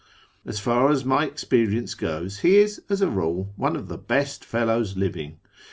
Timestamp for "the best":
3.87-4.43